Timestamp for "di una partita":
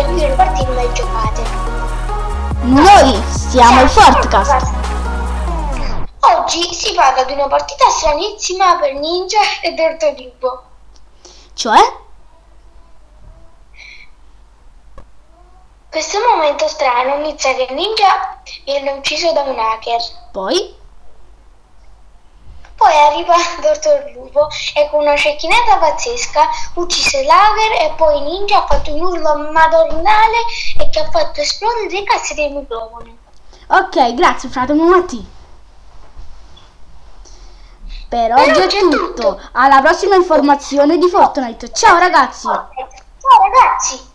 7.24-7.86